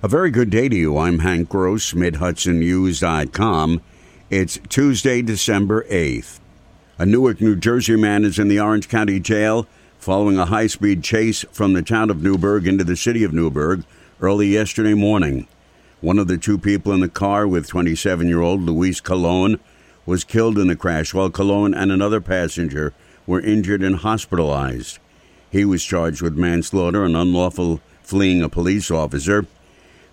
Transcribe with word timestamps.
A 0.00 0.06
very 0.06 0.30
good 0.30 0.50
day 0.50 0.68
to 0.68 0.76
you. 0.76 0.96
I'm 0.96 1.18
Hank 1.18 1.48
Gross, 1.48 1.92
MidHudsonNews.com. 1.92 3.80
It's 4.30 4.60
Tuesday, 4.68 5.22
December 5.22 5.82
8th. 5.90 6.38
A 7.00 7.04
Newark, 7.04 7.40
New 7.40 7.56
Jersey 7.56 7.96
man 7.96 8.24
is 8.24 8.38
in 8.38 8.46
the 8.46 8.60
Orange 8.60 8.88
County 8.88 9.18
Jail 9.18 9.66
following 9.98 10.38
a 10.38 10.46
high 10.46 10.68
speed 10.68 11.02
chase 11.02 11.44
from 11.50 11.72
the 11.72 11.82
town 11.82 12.10
of 12.10 12.22
Newburgh 12.22 12.68
into 12.68 12.84
the 12.84 12.94
city 12.94 13.24
of 13.24 13.32
Newburgh 13.32 13.82
early 14.20 14.46
yesterday 14.46 14.94
morning. 14.94 15.48
One 16.00 16.20
of 16.20 16.28
the 16.28 16.38
two 16.38 16.58
people 16.58 16.92
in 16.92 17.00
the 17.00 17.08
car 17.08 17.48
with 17.48 17.66
27 17.66 18.28
year 18.28 18.40
old 18.40 18.60
Luis 18.60 19.00
Colon 19.00 19.58
was 20.06 20.22
killed 20.22 20.58
in 20.58 20.68
the 20.68 20.76
crash, 20.76 21.12
while 21.12 21.28
Colon 21.28 21.74
and 21.74 21.90
another 21.90 22.20
passenger 22.20 22.94
were 23.26 23.40
injured 23.40 23.82
and 23.82 23.96
hospitalized. 23.96 25.00
He 25.50 25.64
was 25.64 25.82
charged 25.82 26.22
with 26.22 26.36
manslaughter 26.36 27.02
and 27.02 27.16
unlawful 27.16 27.80
fleeing 28.04 28.44
a 28.44 28.48
police 28.48 28.92
officer. 28.92 29.44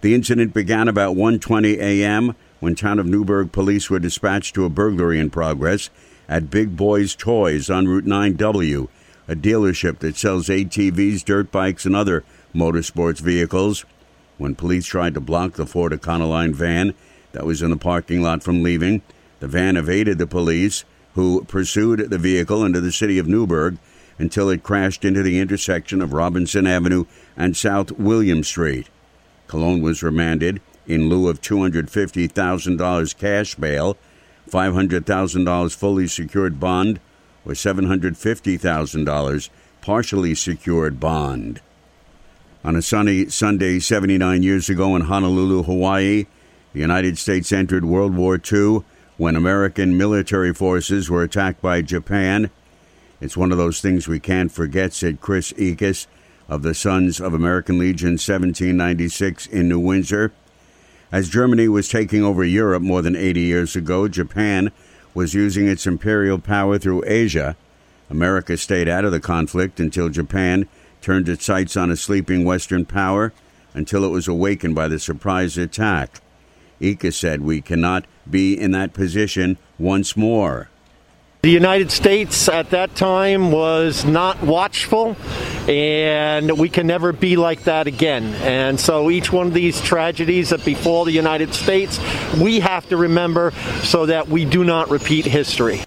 The 0.05 0.13
incident 0.13 0.53
began 0.53 0.87
about 0.87 1.15
1:20 1.15 1.79
a.m. 1.79 2.35
when 2.59 2.75
town 2.75 2.99
of 2.99 3.07
Newburgh 3.07 3.51
police 3.51 3.89
were 3.89 3.97
dispatched 3.97 4.53
to 4.53 4.63
a 4.63 4.69
burglary 4.69 5.19
in 5.19 5.31
progress 5.31 5.89
at 6.29 6.51
Big 6.51 6.77
Boys 6.77 7.15
Toys 7.15 7.71
on 7.71 7.87
Route 7.87 8.05
9W, 8.05 8.87
a 9.27 9.35
dealership 9.35 9.97
that 9.97 10.15
sells 10.15 10.47
ATVs, 10.47 11.25
dirt 11.25 11.51
bikes, 11.51 11.87
and 11.87 11.95
other 11.95 12.23
motorsports 12.53 13.19
vehicles. 13.19 13.83
When 14.37 14.53
police 14.53 14.85
tried 14.85 15.15
to 15.15 15.19
block 15.19 15.53
the 15.53 15.65
Ford 15.65 15.91
Econoline 15.91 16.53
van 16.53 16.93
that 17.31 17.47
was 17.47 17.63
in 17.63 17.71
the 17.71 17.75
parking 17.75 18.21
lot 18.21 18.43
from 18.43 18.61
leaving, 18.61 19.01
the 19.39 19.47
van 19.47 19.75
evaded 19.75 20.19
the 20.19 20.27
police, 20.27 20.85
who 21.15 21.43
pursued 21.45 22.11
the 22.11 22.19
vehicle 22.19 22.63
into 22.63 22.79
the 22.79 22.91
city 22.91 23.17
of 23.17 23.27
Newburgh 23.27 23.79
until 24.19 24.51
it 24.51 24.61
crashed 24.61 25.03
into 25.03 25.23
the 25.23 25.39
intersection 25.39 25.99
of 25.99 26.13
Robinson 26.13 26.67
Avenue 26.67 27.05
and 27.35 27.57
South 27.57 27.91
William 27.93 28.43
Street. 28.43 28.87
Colon 29.47 29.81
was 29.81 30.03
remanded 30.03 30.61
in 30.87 31.09
lieu 31.09 31.27
of 31.27 31.41
$250,000 31.41 33.17
cash 33.17 33.55
bail, 33.55 33.97
$500,000 34.49 35.75
fully 35.75 36.07
secured 36.07 36.59
bond, 36.59 36.99
or 37.45 37.53
$750,000 37.53 39.49
partially 39.81 40.35
secured 40.35 40.99
bond. 40.99 41.61
On 42.63 42.75
a 42.75 42.81
sunny 42.81 43.29
Sunday 43.29 43.79
79 43.79 44.41
years 44.41 44.69
ago 44.69 44.95
in 44.95 45.03
Honolulu, 45.03 45.63
Hawaii, 45.63 46.25
the 46.73 46.79
United 46.79 47.17
States 47.17 47.51
entered 47.51 47.85
World 47.85 48.15
War 48.15 48.41
II 48.51 48.83
when 49.17 49.35
American 49.35 49.97
military 49.97 50.53
forces 50.53 51.09
were 51.09 51.23
attacked 51.23 51.61
by 51.61 51.81
Japan. 51.81 52.49
It's 53.21 53.37
one 53.37 53.51
of 53.51 53.57
those 53.57 53.81
things 53.81 54.07
we 54.07 54.19
can't 54.19 54.51
forget, 54.51 54.93
said 54.93 55.21
Chris 55.21 55.53
Ekus 55.53 56.07
of 56.47 56.61
the 56.61 56.73
Sons 56.73 57.19
of 57.19 57.33
American 57.33 57.77
Legion 57.77 58.11
1796 58.11 59.47
in 59.47 59.67
New 59.67 59.79
Windsor. 59.79 60.31
As 61.11 61.29
Germany 61.29 61.67
was 61.67 61.89
taking 61.89 62.23
over 62.23 62.43
Europe 62.43 62.83
more 62.83 63.01
than 63.01 63.15
80 63.15 63.41
years 63.41 63.75
ago, 63.75 64.07
Japan 64.07 64.71
was 65.13 65.33
using 65.33 65.67
its 65.67 65.87
imperial 65.87 66.39
power 66.39 66.77
through 66.77 67.03
Asia. 67.07 67.55
America 68.09 68.57
stayed 68.57 68.87
out 68.87 69.05
of 69.05 69.11
the 69.11 69.19
conflict 69.19 69.79
until 69.79 70.09
Japan 70.09 70.67
turned 71.01 71.29
its 71.29 71.45
sights 71.45 71.77
on 71.77 71.89
a 71.89 71.95
sleeping 71.95 72.43
Western 72.43 72.85
power 72.85 73.31
until 73.73 74.03
it 74.03 74.09
was 74.09 74.27
awakened 74.27 74.75
by 74.75 74.87
the 74.87 74.99
surprise 74.99 75.57
attack. 75.57 76.21
Ika 76.79 77.11
said 77.11 77.41
we 77.41 77.61
cannot 77.61 78.05
be 78.29 78.59
in 78.59 78.71
that 78.71 78.93
position 78.93 79.57
once 79.79 80.17
more. 80.17 80.69
The 81.45 81.51
United 81.51 81.91
States 81.91 82.49
at 82.49 82.71
that 82.71 82.95
time 82.95 83.51
was 83.51 84.03
not 84.03 84.41
watchful, 84.41 85.15
and 85.67 86.57
we 86.57 86.69
can 86.69 86.87
never 86.87 87.13
be 87.13 87.35
like 87.35 87.65
that 87.65 87.85
again. 87.85 88.33
And 88.41 88.79
so 88.79 89.11
each 89.11 89.31
one 89.31 89.45
of 89.45 89.53
these 89.53 89.79
tragedies 89.79 90.49
that 90.49 90.65
befall 90.65 91.05
the 91.05 91.11
United 91.11 91.53
States, 91.53 91.99
we 92.41 92.61
have 92.61 92.89
to 92.89 92.97
remember 92.97 93.51
so 93.83 94.07
that 94.07 94.27
we 94.27 94.43
do 94.43 94.63
not 94.63 94.89
repeat 94.89 95.25
history. 95.25 95.81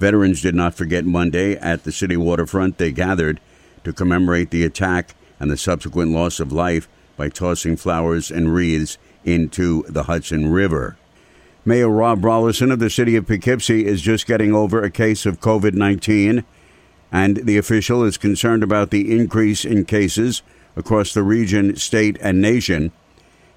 Veterans 0.00 0.42
did 0.42 0.54
not 0.54 0.74
forget 0.74 1.06
Monday 1.06 1.56
at 1.56 1.84
the 1.84 1.90
city 1.90 2.18
waterfront. 2.18 2.76
They 2.76 2.92
gathered 2.92 3.40
to 3.84 3.94
commemorate 3.94 4.50
the 4.50 4.64
attack 4.64 5.14
and 5.40 5.50
the 5.50 5.56
subsequent 5.56 6.10
loss 6.10 6.40
of 6.40 6.52
life 6.52 6.90
by 7.16 7.30
tossing 7.30 7.78
flowers 7.78 8.30
and 8.30 8.54
wreaths 8.54 8.98
into 9.24 9.84
the 9.88 10.02
Hudson 10.02 10.52
River. 10.52 10.98
Mayor 11.64 11.88
Rob 11.88 12.22
Rolison 12.22 12.72
of 12.72 12.78
the 12.78 12.90
city 12.90 13.16
of 13.16 13.26
Poughkeepsie 13.26 13.86
is 13.86 14.00
just 14.00 14.26
getting 14.26 14.54
over 14.54 14.82
a 14.82 14.90
case 14.90 15.26
of 15.26 15.40
COVID 15.40 15.74
19, 15.74 16.44
and 17.12 17.36
the 17.38 17.58
official 17.58 18.04
is 18.04 18.16
concerned 18.16 18.62
about 18.62 18.90
the 18.90 19.16
increase 19.16 19.64
in 19.64 19.84
cases 19.84 20.42
across 20.76 21.12
the 21.12 21.22
region, 21.22 21.76
state, 21.76 22.16
and 22.20 22.40
nation. 22.40 22.92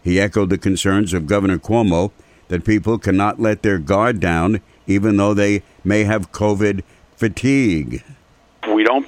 He 0.03 0.19
echoed 0.19 0.49
the 0.49 0.57
concerns 0.57 1.13
of 1.13 1.27
Governor 1.27 1.59
Cuomo 1.59 2.11
that 2.47 2.65
people 2.65 2.97
cannot 2.97 3.39
let 3.39 3.61
their 3.61 3.77
guard 3.77 4.19
down 4.19 4.61
even 4.87 5.17
though 5.17 5.33
they 5.33 5.63
may 5.83 6.03
have 6.03 6.31
COVID 6.31 6.83
fatigue. 7.15 8.03
We 8.73 8.83
don't 8.83 9.07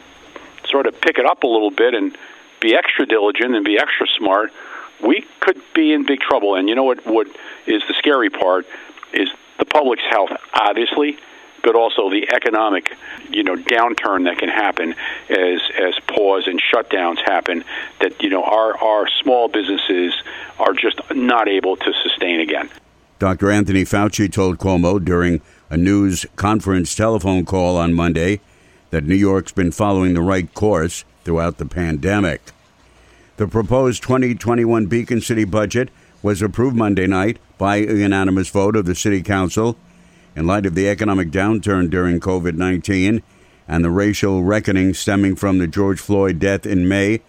sort 0.70 0.88
of 0.88 1.00
pick 1.02 1.18
it 1.18 1.26
up 1.26 1.44
a 1.44 1.48
little 1.48 1.72
bit 1.72 1.94
and 1.94 2.18
be 2.62 2.76
extra 2.76 3.06
diligent 3.06 3.56
and 3.56 3.66
be 3.66 3.78
extra 3.78 4.08
smart, 4.18 4.52
we 5.04 5.26
could 5.40 5.62
be 5.74 5.94
in 5.94 6.06
big 6.06 6.20
trouble. 6.20 6.56
And 6.56 6.70
you 6.70 6.76
know 6.76 6.84
what? 6.84 7.06
What 7.06 7.28
is 7.68 7.82
the 7.88 7.94
scary 8.00 8.30
part? 8.30 8.66
is 9.14 9.30
the 9.60 9.66
public's 9.66 10.04
health, 10.10 10.32
obviously, 10.54 11.18
but 11.64 11.76
also 11.76 12.10
the 12.10 12.30
economic, 12.34 12.92
you 13.30 13.44
know, 13.44 13.56
downturn 13.56 14.26
that 14.26 14.38
can 14.38 14.50
happen 14.50 14.96
as 15.30 15.62
as 15.80 15.94
pause 16.08 16.48
and 16.48 16.62
shutdowns 16.62 17.20
happen. 17.24 17.64
That 18.02 18.22
you 18.22 18.30
know 18.30 18.44
our 18.44 18.78
our 18.78 19.08
small 19.08 19.48
businesses 19.48 20.14
are 20.60 20.74
just 20.74 21.00
not 21.14 21.48
able 21.48 21.78
to 21.78 21.94
sustain 22.04 22.42
again. 22.42 22.70
Dr. 23.20 23.52
Anthony 23.52 23.86
Fauci 23.86 24.30
told 24.30 24.58
Cuomo 24.58 25.04
during 25.04 25.42
a 25.70 25.78
news 25.78 26.26
conference 26.36 26.94
telephone 26.94 27.46
call 27.46 27.78
on 27.78 27.94
Monday 27.94 28.42
that 28.90 29.06
New 29.06 29.16
York's 29.16 29.54
been 29.54 29.72
following 29.72 30.14
the 30.14 30.22
right 30.22 30.54
course 30.54 31.06
throughout 31.24 31.58
the 31.58 31.66
pandemic. 31.66 32.53
The 33.36 33.48
proposed 33.48 34.04
2021 34.04 34.86
Beacon 34.86 35.20
City 35.20 35.44
budget 35.44 35.90
was 36.22 36.44
approved 36.44 36.76
Monday 36.76 37.08
night 37.08 37.40
by 37.58 37.78
a 37.78 37.92
unanimous 37.92 38.50
vote 38.50 38.76
of 38.76 38.86
the 38.86 38.94
City 38.94 39.24
Council 39.24 39.76
in 40.36 40.46
light 40.46 40.68
of 40.68 40.76
the 40.76 40.88
economic 40.88 41.32
downturn 41.32 41.90
during 41.90 42.20
COVID 42.20 42.54
19 42.54 43.24
and 43.68 43.84
the 43.84 43.90
racial 43.90 44.44
reckoning 44.44 44.94
stemming 44.94 45.36
from 45.36 45.58
the 45.58 45.66
George 45.66 46.00
Floyd 46.00 46.38
death 46.38 46.68
in 46.68 46.88
May. 46.88 47.22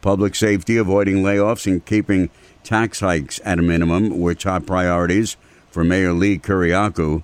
Public 0.00 0.34
safety, 0.34 0.78
avoiding 0.78 1.16
layoffs, 1.16 1.66
and 1.66 1.84
keeping 1.84 2.30
tax 2.64 3.00
hikes 3.00 3.38
at 3.44 3.58
a 3.58 3.62
minimum 3.62 4.18
were 4.18 4.34
top 4.34 4.64
priorities 4.64 5.36
for 5.70 5.84
Mayor 5.84 6.14
Lee 6.14 6.38
Kyriacou. 6.38 7.22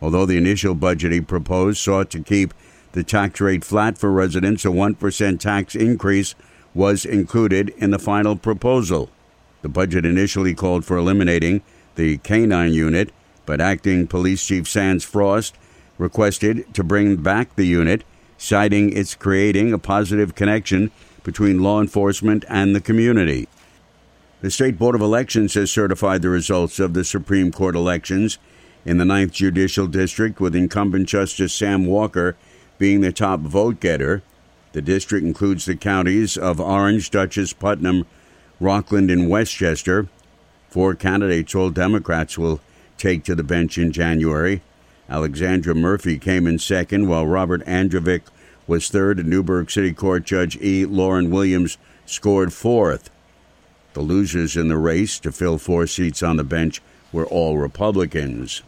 Although 0.00 0.26
the 0.26 0.38
initial 0.38 0.76
budget 0.76 1.10
he 1.10 1.20
proposed 1.20 1.78
sought 1.78 2.08
to 2.10 2.20
keep 2.20 2.54
the 2.92 3.02
tax 3.02 3.40
rate 3.40 3.64
flat 3.64 3.98
for 3.98 4.12
residents, 4.12 4.64
a 4.64 4.68
1% 4.68 5.40
tax 5.40 5.74
increase 5.74 6.36
was 6.74 7.04
included 7.04 7.70
in 7.78 7.90
the 7.90 7.98
final 7.98 8.36
proposal. 8.36 9.10
The 9.62 9.68
budget 9.68 10.04
initially 10.04 10.54
called 10.54 10.84
for 10.84 10.96
eliminating 10.96 11.62
the 11.94 12.18
canine 12.18 12.72
unit, 12.72 13.12
but 13.46 13.60
acting 13.60 14.06
police 14.06 14.44
chief 14.44 14.68
Sands 14.68 15.04
Frost 15.04 15.56
requested 15.96 16.72
to 16.74 16.82
bring 16.82 17.16
back 17.16 17.54
the 17.54 17.66
unit, 17.66 18.04
citing 18.36 18.92
it's 18.92 19.14
creating 19.14 19.72
a 19.72 19.78
positive 19.78 20.34
connection 20.34 20.90
between 21.22 21.62
law 21.62 21.80
enforcement 21.80 22.44
and 22.48 22.74
the 22.74 22.80
community. 22.80 23.48
The 24.40 24.50
State 24.50 24.78
Board 24.78 24.94
of 24.94 25.00
Elections 25.00 25.54
has 25.54 25.70
certified 25.70 26.20
the 26.20 26.28
results 26.28 26.78
of 26.78 26.92
the 26.92 27.04
Supreme 27.04 27.50
Court 27.50 27.74
elections 27.74 28.38
in 28.84 28.98
the 28.98 29.04
Ninth 29.06 29.32
Judicial 29.32 29.86
District, 29.86 30.38
with 30.38 30.54
incumbent 30.54 31.08
Justice 31.08 31.54
Sam 31.54 31.86
Walker 31.86 32.36
being 32.76 33.00
the 33.00 33.12
top 33.12 33.40
vote 33.40 33.80
getter. 33.80 34.22
The 34.74 34.82
district 34.82 35.24
includes 35.24 35.66
the 35.66 35.76
counties 35.76 36.36
of 36.36 36.60
Orange, 36.60 37.08
Dutchess, 37.08 37.52
Putnam, 37.52 38.06
Rockland, 38.58 39.08
and 39.08 39.30
Westchester. 39.30 40.08
Four 40.68 40.96
candidates, 40.96 41.54
all 41.54 41.70
Democrats, 41.70 42.36
will 42.36 42.60
take 42.98 43.22
to 43.24 43.36
the 43.36 43.44
bench 43.44 43.78
in 43.78 43.92
January. 43.92 44.62
Alexandra 45.08 45.76
Murphy 45.76 46.18
came 46.18 46.48
in 46.48 46.58
second, 46.58 47.06
while 47.06 47.24
Robert 47.24 47.64
Androvic 47.66 48.22
was 48.66 48.88
third, 48.88 49.20
and 49.20 49.30
Newburgh 49.30 49.70
City 49.70 49.92
Court 49.92 50.24
Judge 50.24 50.56
E. 50.60 50.84
Loren 50.84 51.30
Williams 51.30 51.78
scored 52.04 52.52
fourth. 52.52 53.10
The 53.92 54.00
losers 54.00 54.56
in 54.56 54.66
the 54.66 54.76
race 54.76 55.20
to 55.20 55.30
fill 55.30 55.58
four 55.58 55.86
seats 55.86 56.20
on 56.20 56.36
the 56.36 56.42
bench 56.42 56.82
were 57.12 57.26
all 57.26 57.58
Republicans. 57.58 58.62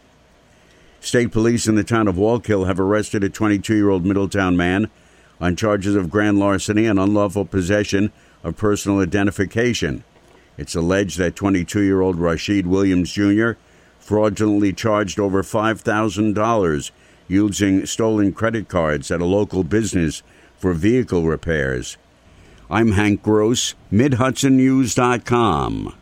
State 1.01 1.33
police 1.33 1.67
in 1.67 1.75
the 1.75 1.83
town 1.83 2.07
of 2.07 2.15
Wallkill 2.15 2.65
have 2.65 2.79
arrested 2.79 3.25
a 3.25 3.29
22 3.29 3.75
year 3.75 3.89
old 3.89 4.05
Middletown 4.05 4.55
man 4.55 4.89
on 5.39 5.55
charges 5.55 5.95
of 5.95 6.09
grand 6.09 6.39
larceny 6.39 6.85
and 6.85 6.99
unlawful 6.99 7.45
possession 7.45 8.11
of 8.43 8.57
personal 8.57 8.99
identification. 8.99 10.03
It's 10.57 10.75
alleged 10.75 11.17
that 11.19 11.35
22 11.35 11.81
year 11.81 12.01
old 12.01 12.17
Rashid 12.17 12.67
Williams 12.67 13.11
Jr. 13.11 13.51
fraudulently 13.99 14.73
charged 14.73 15.19
over 15.19 15.43
$5,000 15.43 16.91
using 17.27 17.85
stolen 17.85 18.33
credit 18.33 18.67
cards 18.67 19.11
at 19.11 19.21
a 19.21 19.25
local 19.25 19.63
business 19.63 20.23
for 20.57 20.73
vehicle 20.73 21.23
repairs. 21.23 21.97
I'm 22.69 22.91
Hank 22.93 23.21
Gross, 23.21 23.75
MidHudsonNews.com. 23.91 25.93